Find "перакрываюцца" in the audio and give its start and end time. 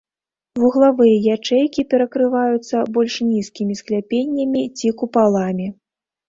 1.91-2.81